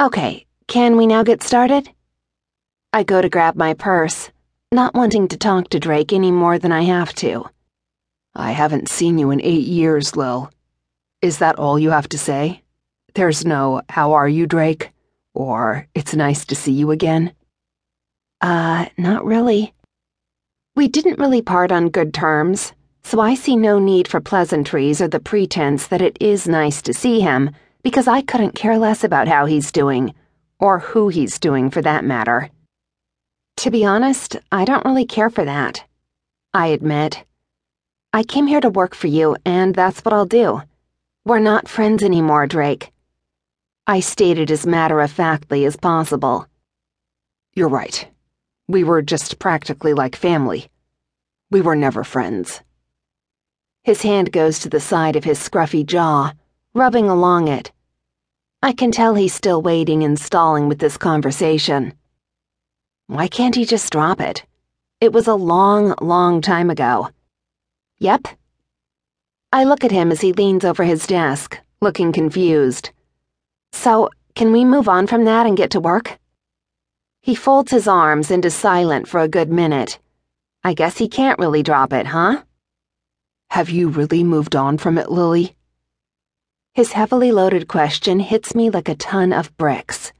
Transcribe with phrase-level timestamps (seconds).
[0.00, 1.88] Okay, can we now get started?
[2.92, 4.28] I go to grab my purse,
[4.72, 7.48] not wanting to talk to Drake any more than I have to.
[8.34, 10.50] I haven't seen you in eight years, Lil.
[11.22, 12.62] Is that all you have to say?
[13.14, 14.90] There's no, how are you, Drake?
[15.32, 17.32] Or, it's nice to see you again?
[18.40, 19.74] Uh, not really.
[20.74, 22.72] We didn't really part on good terms,
[23.04, 26.92] so I see no need for pleasantries or the pretense that it is nice to
[26.92, 27.52] see him
[27.84, 30.14] because I couldn't care less about how he's doing,
[30.58, 32.50] or who he's doing for that matter.
[33.58, 35.84] To be honest, I don't really care for that.
[36.52, 37.24] I admit.
[38.12, 40.62] I came here to work for you, and that's what I'll do.
[41.24, 42.90] We're not friends anymore, Drake.
[43.86, 46.46] I stated as matter of factly as possible.
[47.52, 48.08] You're right.
[48.66, 50.68] We were just practically like family.
[51.50, 52.62] We were never friends.
[53.82, 56.32] His hand goes to the side of his scruffy jaw,
[56.72, 57.70] rubbing along it.
[58.64, 61.92] I can tell he's still waiting and stalling with this conversation.
[63.08, 64.42] Why can't he just drop it?
[65.02, 67.10] It was a long, long time ago.
[67.98, 68.26] Yep.
[69.52, 72.88] I look at him as he leans over his desk, looking confused.
[73.72, 76.18] So, can we move on from that and get to work?
[77.20, 79.98] He folds his arms and is silent for a good minute.
[80.62, 82.44] I guess he can't really drop it, huh?
[83.50, 85.54] Have you really moved on from it, Lily?
[86.74, 90.12] His heavily loaded question hits me like a ton of bricks.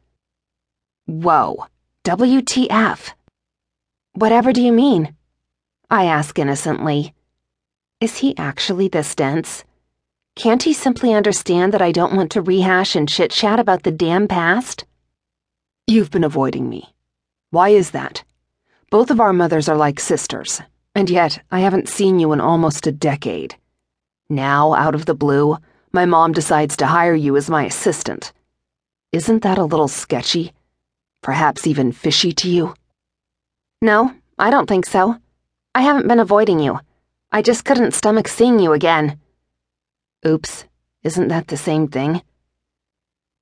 [1.07, 1.67] Whoa.
[2.05, 3.13] WTF?
[4.13, 5.17] Whatever do you mean?
[5.91, 7.13] I ask innocently.
[8.01, 9.65] Is he actually this dense?
[10.37, 13.91] Can't he simply understand that I don't want to rehash and chit chat about the
[13.91, 14.85] damn past?
[15.89, 16.95] You've been avoiding me.
[17.51, 18.23] Why is that?
[18.91, 20.63] Both of our mothers are like sisters,
[20.95, 23.57] and yet I haven't seen you in almost a decade.
[24.29, 25.59] Now, out of the blue,
[25.95, 28.33] my mom decides to hire you as my assistant.
[29.13, 30.53] Isn't that a little sketchy?
[31.23, 32.75] Perhaps even fishy to you?
[33.81, 35.17] No, I don't think so.
[35.73, 36.81] I haven't been avoiding you.
[37.31, 39.21] I just couldn't stomach seeing you again.
[40.27, 40.65] Oops,
[41.05, 42.23] isn't that the same thing?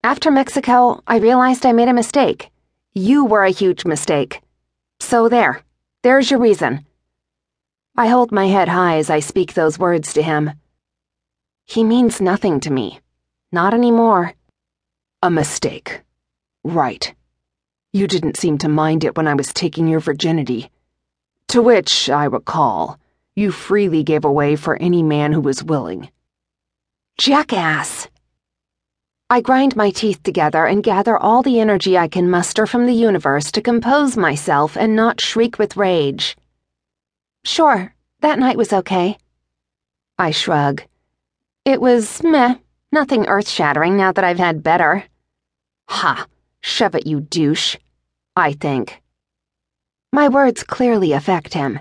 [0.04, 2.50] After Mexico, I realized I made a mistake.
[2.92, 4.42] You were a huge mistake.
[5.00, 5.62] So there.
[6.02, 6.84] There's your reason.
[7.96, 10.50] I hold my head high as I speak those words to him.
[11.64, 13.00] He means nothing to me.
[13.50, 14.34] Not anymore.
[15.22, 16.02] A mistake.
[16.64, 17.14] Right.
[17.92, 20.70] You didn't seem to mind it when I was taking your virginity.
[21.48, 22.98] To which, I recall,
[23.36, 26.10] you freely gave away for any man who was willing.
[27.18, 28.08] Jackass!
[29.28, 32.94] I grind my teeth together and gather all the energy I can muster from the
[32.94, 36.36] universe to compose myself and not shriek with rage.
[37.44, 39.16] Sure, that night was okay.
[40.18, 40.82] I shrug.
[41.64, 42.56] It was meh,
[42.90, 45.04] nothing earth shattering now that I've had better.
[45.88, 46.26] Ha!
[46.60, 47.76] Shove it, you douche.
[48.34, 49.00] I think.
[50.12, 51.78] My words clearly affect him.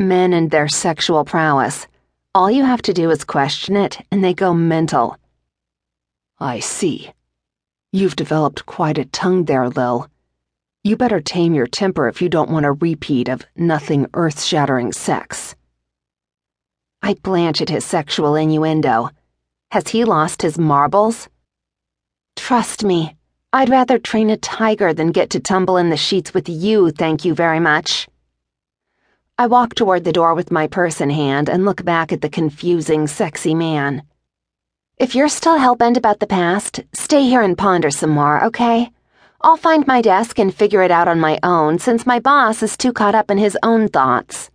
[0.00, 1.86] Men and their sexual prowess.
[2.34, 5.16] All you have to do is question it, and they go mental.
[6.40, 7.12] I see.
[7.92, 10.08] You've developed quite a tongue there, Lil.
[10.82, 14.92] You better tame your temper if you don't want a repeat of nothing earth shattering
[14.92, 15.54] sex.
[17.04, 19.10] I blanch at his sexual innuendo.
[19.72, 21.28] Has he lost his marbles?
[22.36, 23.16] Trust me.
[23.52, 27.24] I'd rather train a tiger than get to tumble in the sheets with you, thank
[27.24, 28.08] you very much.
[29.36, 32.28] I walk toward the door with my purse in hand and look back at the
[32.28, 34.04] confusing, sexy man.
[34.96, 38.92] If you're still hellbent about the past, stay here and ponder some more, okay?
[39.40, 42.76] I'll find my desk and figure it out on my own since my boss is
[42.76, 44.51] too caught up in his own thoughts.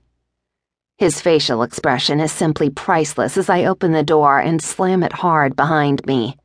[0.98, 5.56] His facial expression is simply priceless as I open the door and slam it hard
[5.56, 6.38] behind me.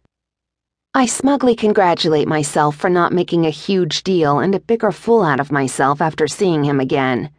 [0.92, 5.40] I smugly congratulate myself for not making a huge deal and a bigger fool out
[5.40, 7.30] of myself after seeing him again.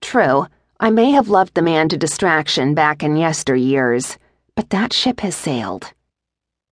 [0.00, 0.46] True,
[0.78, 4.16] I may have loved the man to distraction back in yesteryears,
[4.54, 5.92] but that ship has sailed.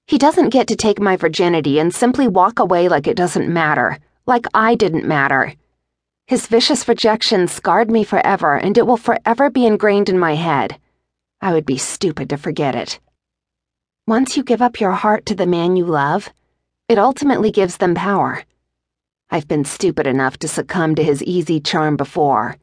[0.07, 3.98] He doesn't get to take my virginity and simply walk away like it doesn't matter,
[4.25, 5.54] like I didn't matter.
[6.26, 10.78] His vicious rejection scarred me forever, and it will forever be ingrained in my head.
[11.41, 12.98] I would be stupid to forget it.
[14.06, 16.30] Once you give up your heart to the man you love,
[16.88, 18.44] it ultimately gives them power.
[19.30, 22.56] I've been stupid enough to succumb to his easy charm before.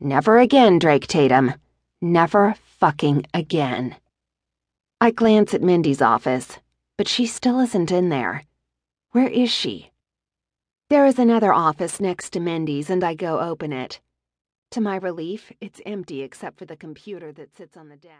[0.00, 1.54] Never again, Drake Tatum.
[2.00, 3.96] Never fucking again.
[5.00, 6.58] I glance at Mindy's office,
[6.96, 8.44] but she still isn't in there.
[9.10, 9.90] Where is she?
[10.90, 14.00] There is another office next to Mindy's, and I go open it.
[14.70, 18.14] To my relief, it's empty except for the computer that sits on the desk.